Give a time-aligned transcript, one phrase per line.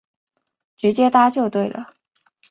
[0.77, 1.93] 直接搭就对了